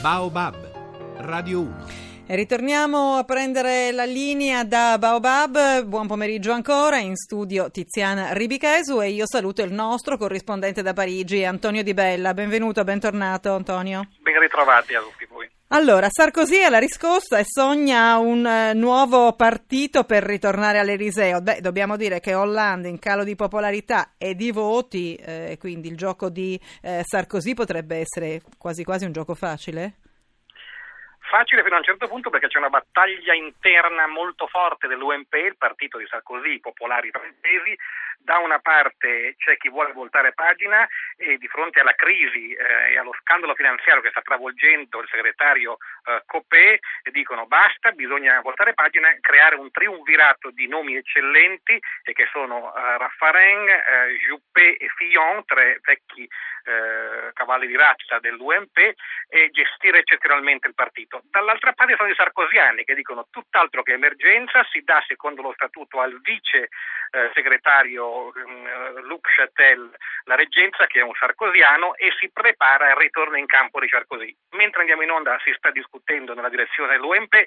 [0.00, 0.54] Baobab,
[1.18, 1.86] Radio 1.
[2.28, 5.82] E ritorniamo a prendere la linea da Baobab.
[5.82, 6.98] Buon pomeriggio ancora.
[6.98, 12.32] In studio Tiziana Ribichesu e io saluto il nostro corrispondente da Parigi, Antonio Di Bella.
[12.32, 14.08] Benvenuto, bentornato Antonio.
[14.20, 15.27] Ben ritrovati a tutti.
[15.70, 21.42] Allora, Sarkozy ha la riscossa e sogna un eh, nuovo partito per ritornare all'Eliseo.
[21.42, 25.96] Beh, dobbiamo dire che Hollande in calo di popolarità e di voti, eh, quindi il
[25.98, 29.96] gioco di eh, Sarkozy potrebbe essere quasi quasi un gioco facile?
[31.28, 35.58] Facile fino a un certo punto perché c'è una battaglia interna molto forte dell'UMP, il
[35.58, 37.76] partito di Sarkozy, i popolari francesi.
[38.18, 40.86] Da una parte c'è chi vuole voltare pagina
[41.16, 45.76] e di fronte alla crisi eh, e allo scandalo finanziario che sta travolgendo il segretario
[46.04, 52.28] eh, Copé dicono basta, bisogna voltare pagina, creare un triunvirato di nomi eccellenti e che
[52.32, 58.76] sono eh, Raffarin, eh, Juppé e Fillon, tre vecchi eh, cavalli di razza dell'UMP
[59.28, 61.17] e gestire eccezionalmente il partito.
[61.24, 66.00] Dall'altra parte sono i sarcosiani che dicono tutt'altro che emergenza, si dà secondo lo statuto
[66.00, 66.68] al vice
[67.10, 69.90] eh, segretario eh, Luc Chatel
[70.24, 74.34] la reggenza che è un sarcosiano e si prepara al ritorno in campo di Sarkozy.
[74.50, 77.46] Mentre andiamo in onda si sta discutendo nella direzione dell'UMP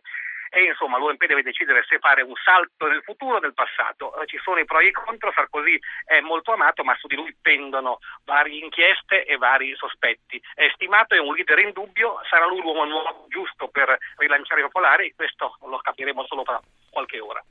[0.53, 4.19] e insomma l'UMP deve decidere se fare un salto nel futuro o nel passato.
[4.19, 7.15] Eh, ci sono i pro e i contro, Sarkozy è molto amato ma su di
[7.15, 10.41] lui pendono varie inchieste e vari sospetti.
[10.53, 14.63] È stimato, è un leader in dubbio, sarà lui l'uomo nuovo giusto per rilanciare i
[14.63, 17.41] popolari, questo lo capiremo solo tra qualche ora.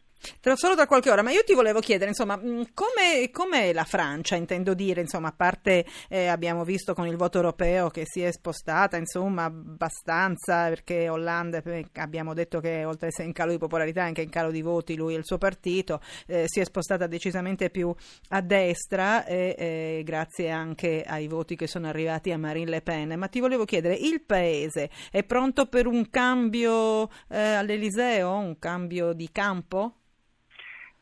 [0.41, 4.37] Tra, solo tra qualche ora, ma io ti volevo chiedere, insomma, come, come la Francia,
[4.37, 8.31] intendo dire, insomma, a parte eh, abbiamo visto con il voto europeo che si è
[8.31, 11.63] spostata, insomma, abbastanza, perché Hollande,
[11.95, 14.97] abbiamo detto che oltre ad essere in calo di popolarità, anche in calo di voti,
[14.97, 17.95] lui e il suo partito, eh, si è spostata decisamente più
[18.29, 23.15] a destra, e, eh, grazie anche ai voti che sono arrivati a Marine Le Pen.
[23.19, 29.13] Ma ti volevo chiedere, il Paese è pronto per un cambio eh, all'Eliseo, un cambio
[29.13, 29.95] di campo?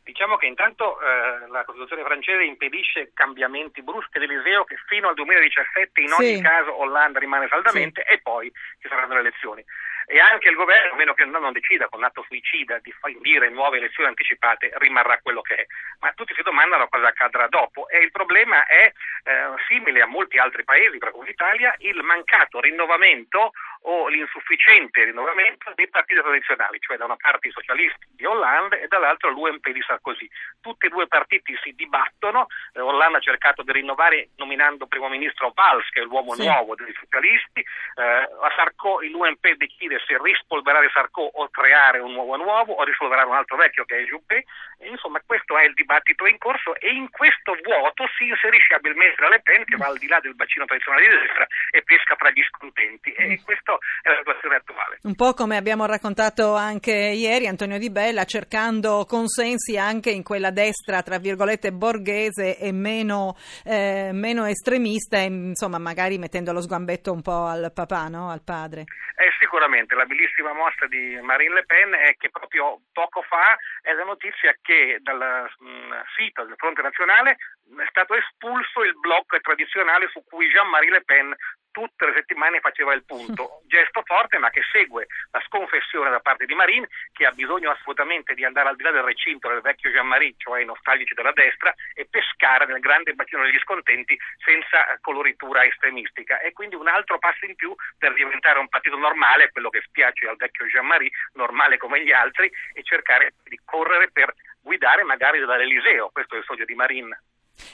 [0.08, 6.00] Diciamo che intanto eh, la Costituzione francese impedisce cambiamenti bruschi dell'Eliseo che fino al 2017
[6.00, 6.40] in ogni Sì.
[6.40, 9.62] caso Hollande rimane saldamente e poi ci saranno le elezioni.
[10.10, 13.76] E anche il governo, a meno che non decida con atto suicida di fallire nuove
[13.76, 15.66] elezioni anticipate, rimarrà quello che è.
[16.00, 18.90] Ma tutti si domandano cosa accadrà dopo e il problema è
[19.24, 23.52] eh, simile a molti altri paesi, tra cui l'Italia, il mancato rinnovamento
[23.82, 28.88] o l'insufficiente rinnovamento dei partiti tradizionali, cioè da una parte i socialisti di Hollande e
[28.88, 30.28] dall'altra l'UMP di Sarkozy.
[30.62, 35.08] Tutti e due i partiti si dibattono, eh, Hollande ha cercato di rinnovare nominando primo
[35.10, 36.46] ministro Valls, che è l'uomo Sì.
[36.46, 42.36] nuovo dei socialisti, eh, a Sarko l'UMP decide se rispolverare Sarko o creare un nuovo
[42.36, 44.44] nuovo o rispolverare un altro vecchio che è Juppé,
[44.90, 49.28] insomma questo è il dibattito in corso e in questo vuoto si inserisce abilmente la
[49.28, 52.30] Le Pen che va al di là del bacino tradizionale di destra e pesca fra
[52.30, 54.98] gli scontenti e questa è la situazione attuale.
[55.02, 60.50] Un po' come abbiamo raccontato anche ieri Antonio Di Bella, cercando consensi anche in quella
[60.50, 67.12] destra, tra virgolette, borghese e meno, eh, meno estremista, e, insomma, magari mettendo lo sgambetto
[67.12, 68.30] un po' al papà, no?
[68.30, 68.84] al padre.
[69.16, 73.92] Eh, sicuramente la bellissima mossa di Marine Le Pen è che proprio poco fa è
[73.94, 80.08] la notizia che dal mh, sito del Fronte Nazionale è stato espulso il blog tradizionale
[80.08, 81.34] su cui Jean-Marie Le Pen
[81.78, 83.62] tutte le settimane faceva il punto.
[83.70, 88.34] Gesto forte ma che segue la sconfessione da parte di Marine che ha bisogno assolutamente
[88.34, 91.72] di andare al di là del recinto del vecchio Jean-Marie, cioè i nostalgici della destra,
[91.94, 96.40] e pescare nel grande bacino degli scontenti senza coloritura estremistica.
[96.40, 100.26] E quindi un altro passo in più per diventare un partito normale, quello che spiace
[100.26, 106.10] al vecchio Jean-Marie, normale come gli altri, e cercare di correre per guidare magari dall'Eliseo.
[106.10, 107.20] Questo è il sogno di Marine.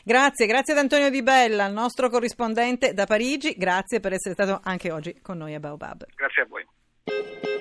[0.04, 3.54] Grazie, grazie ad Antonio Di Bella, il nostro corrispondente da Parigi.
[3.56, 6.04] Grazie per essere stato anche oggi con noi a Baobab.
[6.14, 7.53] Grazie a voi.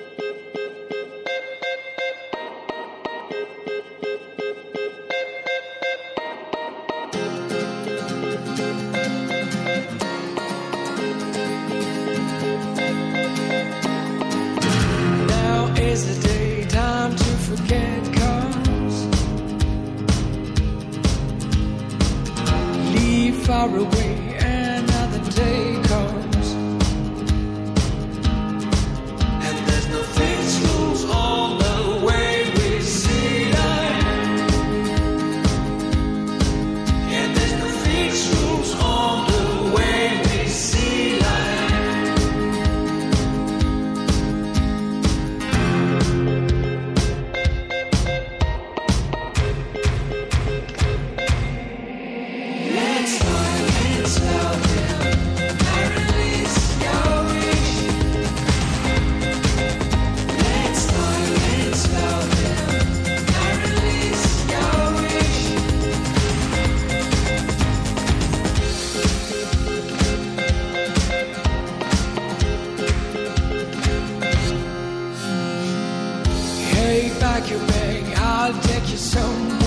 [77.33, 79.62] like you bag, I'll take you somewhere.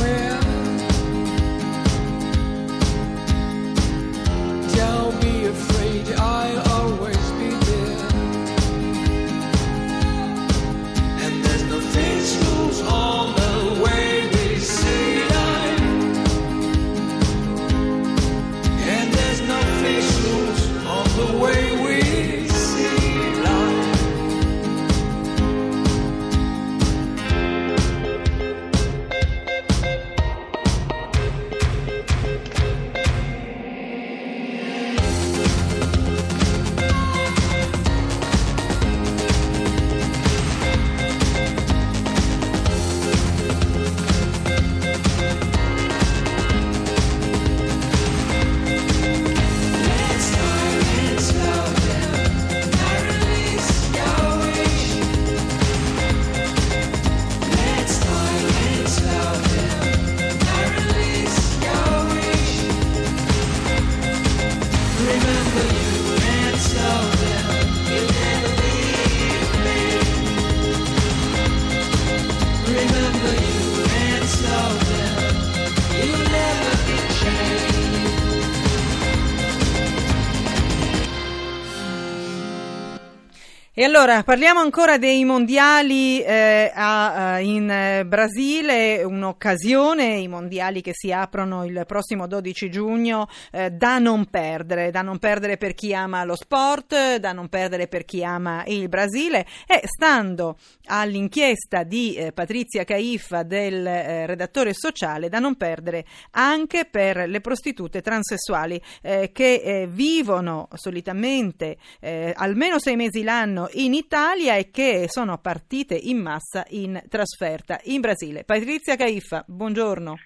[83.78, 90.81] E allora parliamo ancora dei mondiali eh, a, a, in eh, Brasile, un'occasione, i mondiali
[90.81, 95.75] che si aprono il prossimo 12 giugno, eh, da non perdere, da non perdere per
[95.75, 99.44] chi ama lo sport, da non perdere per chi ama il Brasile.
[99.67, 100.56] E stando
[100.87, 107.43] all'inchiesta di eh, Patrizia Caiffa del eh, redattore sociale, da non perdere anche per le
[107.43, 115.38] prostitute transessuali eh, che vivono solitamente almeno sei mesi l'anno in Italia e che sono
[115.38, 118.44] partite in massa in trasferta in Brasile.
[118.44, 120.18] Patrizia Caiffa, buongiorno.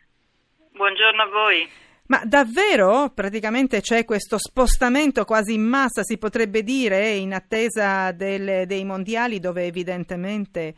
[0.73, 1.69] Buongiorno a voi.
[2.07, 8.67] Ma davvero praticamente c'è questo spostamento quasi in massa, si potrebbe dire, in attesa del,
[8.67, 10.75] dei mondiali dove evidentemente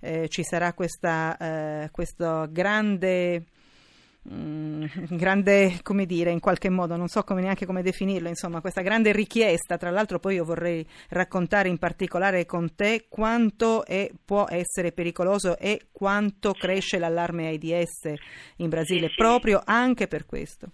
[0.00, 3.44] eh, ci sarà questa, eh, questo grande
[4.30, 8.82] Mm, grande, come dire, in qualche modo, non so come neanche come definirlo, insomma, questa
[8.82, 9.76] grande richiesta.
[9.76, 15.58] Tra l'altro, poi io vorrei raccontare in particolare con te quanto è, può essere pericoloso
[15.58, 18.12] e quanto cresce l'allarme AIDS
[18.56, 19.14] in Brasile, sì, sì.
[19.16, 20.70] proprio anche per questo.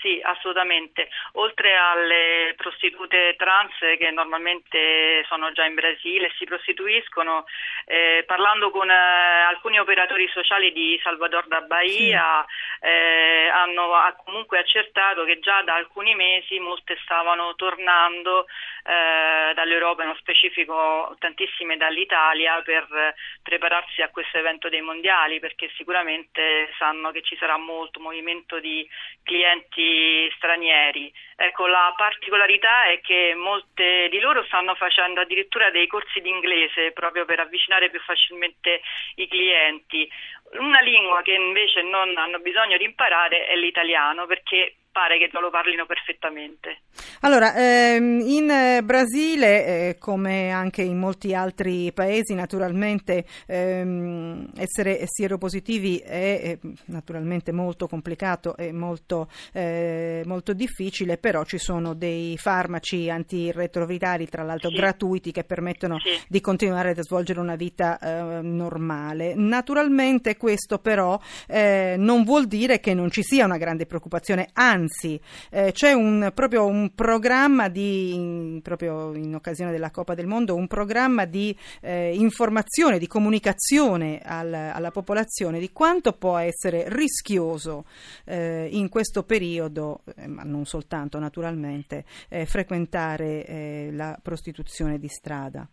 [0.00, 1.10] Sì, assolutamente.
[1.32, 7.44] Oltre alle prostitute trans che normalmente sono già in Brasile e si prostituiscono,
[7.84, 12.86] eh, parlando con eh, alcuni operatori sociali di Salvador da Bahia, sì.
[12.86, 13.90] eh, hanno
[14.24, 18.46] comunque accertato che già da alcuni mesi molte stavano tornando
[18.84, 26.72] eh, dall'Europa, nello specifico tantissime dall'Italia, per prepararsi a questo evento dei mondiali, perché sicuramente
[26.78, 28.88] sanno che ci sarà molto movimento di
[29.22, 29.89] clienti
[30.36, 31.12] stranieri.
[31.36, 36.92] Ecco, la particolarità è che molte di loro stanno facendo addirittura dei corsi di inglese
[36.92, 38.80] proprio per avvicinare più facilmente
[39.16, 40.10] i clienti.
[40.58, 45.42] Una lingua che invece non hanno bisogno di imparare è l'italiano perché pare che non
[45.42, 46.80] lo parlino perfettamente.
[47.20, 55.00] Allora, ehm, in eh, Brasile, eh, come anche in molti altri paesi, naturalmente ehm, essere
[55.06, 62.36] sieropositivi è, è, naturalmente molto complicato e molto, eh, molto, difficile, però ci sono dei
[62.36, 64.76] farmaci antiretrovirali, tra l'altro sì.
[64.76, 66.18] gratuiti, che permettono sì.
[66.28, 69.34] di continuare a svolgere una vita eh, normale.
[69.36, 74.79] Naturalmente questo però eh, non vuol dire che non ci sia una grande preoccupazione, anzi
[74.80, 75.20] anzi
[75.50, 80.54] eh, c'è un, proprio un programma di, in, proprio in occasione della Coppa del Mondo,
[80.54, 87.84] un programma di eh, informazione, di comunicazione al, alla popolazione di quanto può essere rischioso
[88.24, 95.08] eh, in questo periodo, eh, ma non soltanto naturalmente, eh, frequentare eh, la prostituzione di
[95.08, 95.68] strada.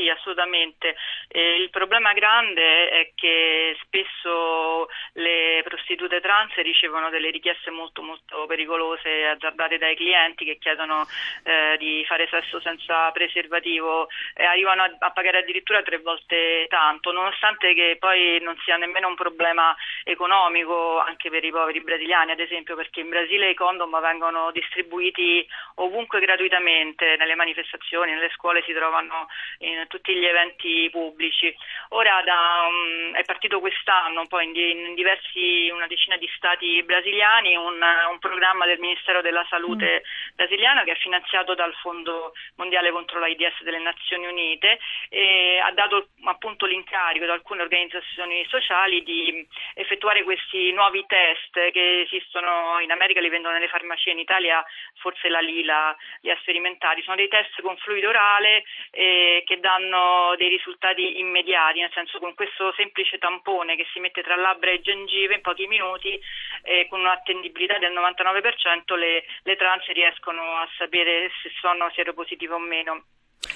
[0.00, 0.96] Sì, assolutamente.
[1.28, 8.46] Eh, il problema grande è che spesso le prostitute trans ricevono delle richieste molto molto
[8.46, 11.06] pericolose azzardate dai clienti che chiedono
[11.44, 17.12] eh, di fare sesso senza preservativo e arrivano a, a, pagare addirittura tre volte tanto,
[17.12, 22.40] nonostante che poi non sia nemmeno un problema economico anche per i poveri brasiliani, ad
[22.40, 28.72] esempio, perché in Brasile i condom vengono distribuiti ovunque gratuitamente, nelle manifestazioni, nelle scuole si
[28.72, 29.28] trovano
[29.58, 31.52] in tutti gli eventi pubblici.
[31.90, 37.82] Ora da, um, è partito quest'anno poi in, diversi, una decina di stati brasiliani un,
[38.10, 40.19] un programma del Ministero della Salute mm.
[40.34, 46.08] Brasiliano che è finanziato dal Fondo Mondiale contro l'AIDS delle Nazioni Unite e ha dato
[46.24, 53.20] appunto l'incarico ad alcune organizzazioni sociali di effettuare questi nuovi test che esistono in America,
[53.20, 54.64] li vendono nelle farmacie, in Italia
[55.00, 60.34] forse la Lila li ha sperimentati, sono dei test con fluido orale eh, che danno
[60.36, 64.80] dei risultati immediati, nel senso con questo semplice tampone che si mette tra labbra e
[64.80, 66.18] gengive in pochi minuti
[66.62, 72.58] eh, con un'attendibilità del 99% le, le trans riescono a sapere se sono seropositive o
[72.58, 73.04] meno.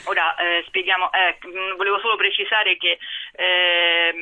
[0.06, 1.38] Ora eh, spieghiamo, eh,
[1.76, 2.99] volevo solo precisare che
[3.32, 4.14] eh,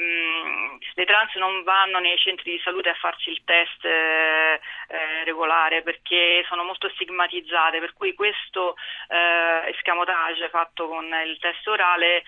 [0.94, 5.82] le trans non vanno nei centri di salute a farsi il test eh, eh, regolare
[5.82, 8.76] perché sono molto stigmatizzate, per cui questo
[9.08, 12.22] eh, escamotage fatto con il test orale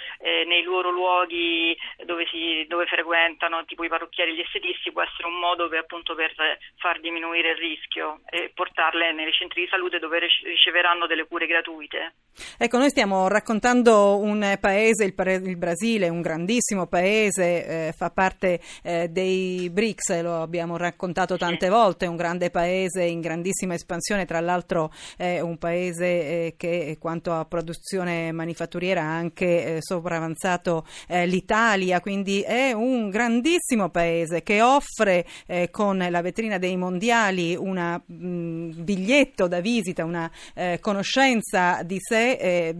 [0.46, 5.28] nei loro luoghi dove, si, dove, frequentano, tipo i parrucchieri e gli estetisti, può essere
[5.28, 6.34] un modo per, appunto, per
[6.78, 12.14] far diminuire il rischio e portarle nei centri di salute dove riceveranno delle cure gratuite.
[12.58, 18.58] Ecco, noi stiamo raccontando un paese, il, il Brasile, un grandissimo paese, eh, fa parte
[18.82, 24.40] eh, dei BRICS, lo abbiamo raccontato tante volte, un grande paese in grandissima espansione, tra
[24.40, 31.26] l'altro è un paese eh, che quanto a produzione manifatturiera ha anche eh, sopravanzato eh,
[31.26, 31.42] l'Italia.
[31.54, 38.00] Italia, quindi è un grandissimo paese che offre eh, con la vetrina dei mondiali un
[38.06, 42.74] biglietto da visita, una eh, conoscenza di sé eh,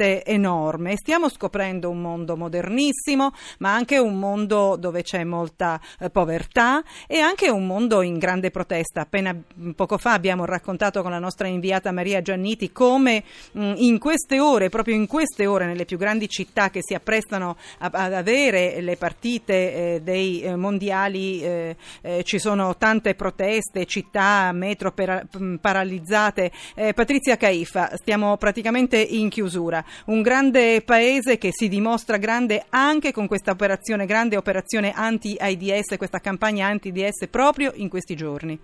[0.00, 0.96] veramente enorme.
[0.96, 7.18] Stiamo scoprendo un mondo modernissimo, ma anche un mondo dove c'è molta eh, povertà e
[7.18, 9.02] anche un mondo in grande protesta.
[9.02, 9.36] Appena
[9.76, 14.70] poco fa abbiamo raccontato con la nostra inviata Maria Gianniti come mh, in queste ore,
[14.70, 18.96] proprio in queste ore, nelle più grandi città che si apprestano a, ad avere le
[18.96, 25.26] partite eh, dei eh, mondiali, eh, eh, ci sono tante proteste, città, metro per,
[25.60, 26.50] paralizzate.
[26.74, 29.84] Eh, Patrizia Caifa, stiamo praticamente in chiusura.
[30.06, 36.20] Un grande paese che si dimostra grande anche con questa operazione, grande operazione anti-AIDS, questa
[36.20, 38.58] campagna anti-AIDS proprio in questi giorni.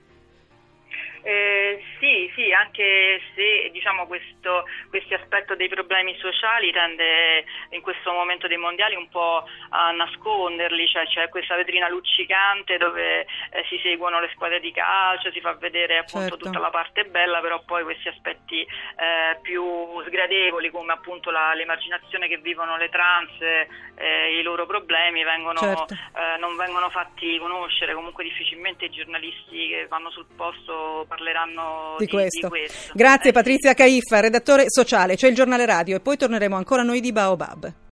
[1.26, 8.12] Eh, sì, sì, anche se diciamo, questo, questo, aspetto dei problemi sociali tende in questo
[8.12, 13.76] momento dei mondiali un po' a nasconderli, cioè c'è questa vetrina luccicante dove eh, si
[13.82, 16.44] seguono le squadre di calcio, si fa vedere appunto certo.
[16.44, 22.28] tutta la parte bella, però poi questi aspetti eh, più sgradevoli come appunto la, l'emarginazione
[22.28, 25.92] che vivono le trans, eh, i loro problemi vengono, certo.
[25.92, 32.04] Eh, non vengono fatti conoscere, comunque difficilmente i giornalisti che vanno sul posto parleranno di,
[32.04, 32.48] di, questo.
[32.48, 32.92] di questo.
[32.94, 37.00] Grazie eh, Patrizia Caiffa, redattore sociale, c'è il giornale radio e poi torneremo ancora noi
[37.00, 37.84] di Baobab.